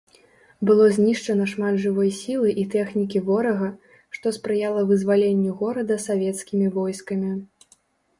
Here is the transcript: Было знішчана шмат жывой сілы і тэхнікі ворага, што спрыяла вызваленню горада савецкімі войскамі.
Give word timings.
Было 0.67 0.85
знішчана 0.93 1.45
шмат 1.51 1.75
жывой 1.83 2.07
сілы 2.19 2.53
і 2.61 2.63
тэхнікі 2.75 3.21
ворага, 3.27 3.69
што 4.15 4.33
спрыяла 4.37 4.81
вызваленню 4.93 5.51
горада 5.61 5.99
савецкімі 6.07 6.67
войскамі. 6.79 7.31